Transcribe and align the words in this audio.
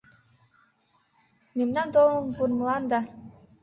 Мемнан 1.57 1.87
толын 1.93 2.25
пурмылан 2.35 2.83
да 2.91 2.99